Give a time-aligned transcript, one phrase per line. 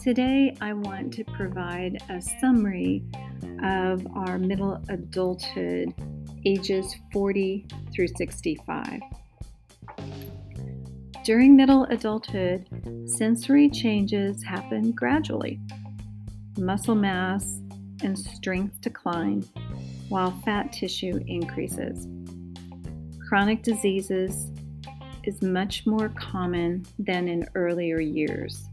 [0.00, 3.02] Today, I want to provide a summary
[3.64, 5.92] of our middle adulthood
[6.46, 9.00] ages 40 through 65.
[11.24, 12.68] During middle adulthood,
[13.06, 15.58] sensory changes happen gradually.
[16.56, 17.60] Muscle mass
[18.04, 19.44] and strength decline
[20.08, 22.06] while fat tissue increases.
[23.28, 24.52] Chronic diseases
[25.24, 28.68] is much more common than in earlier years.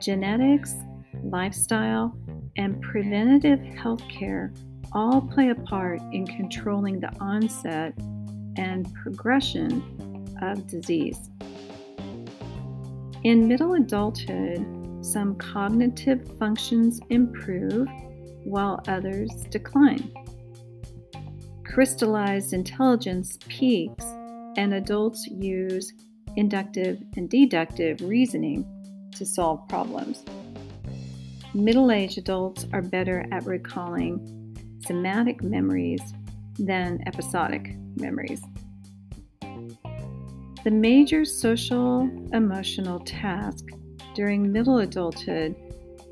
[0.00, 0.74] Genetics,
[1.24, 2.16] lifestyle,
[2.56, 4.52] and preventative health care
[4.92, 7.94] all play a part in controlling the onset
[8.56, 9.82] and progression
[10.40, 11.30] of disease.
[13.24, 17.88] In middle adulthood, some cognitive functions improve
[18.44, 20.12] while others decline.
[21.64, 24.04] Crystallized intelligence peaks,
[24.56, 25.92] and adults use
[26.36, 28.64] inductive and deductive reasoning
[29.16, 30.24] to solve problems.
[31.54, 34.56] Middle aged adults are better at recalling
[34.86, 36.00] somatic memories
[36.58, 38.42] than episodic memories.
[40.64, 43.64] The major social emotional task
[44.14, 45.54] during middle adulthood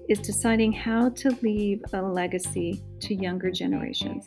[0.08, 4.24] is deciding how to leave a legacy to younger generations.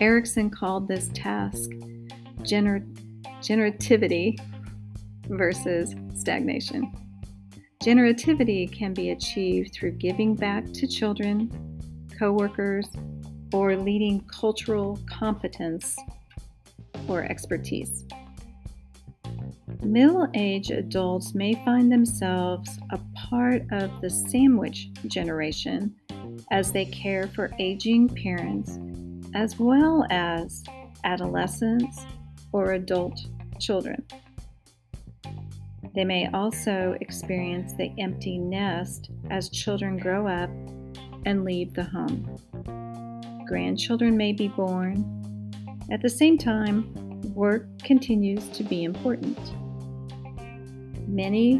[0.00, 1.70] Erikson called this task
[2.40, 2.86] gener-
[3.42, 4.38] generativity
[5.30, 6.92] versus stagnation.
[7.82, 11.50] Generativity can be achieved through giving back to children,
[12.18, 12.88] coworkers,
[13.52, 15.96] or leading cultural competence
[17.08, 18.04] or expertise.
[19.82, 25.94] Middle aged adults may find themselves a part of the sandwich generation
[26.50, 28.78] as they care for aging parents
[29.34, 30.62] as well as
[31.04, 32.04] adolescents
[32.52, 33.18] or adult
[33.58, 34.04] children.
[35.94, 40.50] They may also experience the empty nest as children grow up
[41.26, 42.36] and leave the home.
[43.46, 45.52] Grandchildren may be born.
[45.90, 46.92] At the same time,
[47.34, 49.38] work continues to be important.
[51.08, 51.58] Many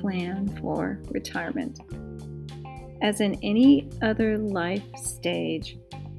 [0.00, 1.80] plan for retirement.
[3.00, 5.78] As in any other life stage,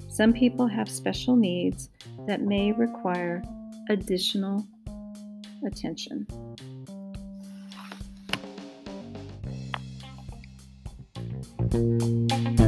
[0.09, 1.89] some people have special needs
[2.28, 3.44] that may require
[3.89, 4.66] additional
[5.66, 6.28] attention.
[11.73, 12.62] Música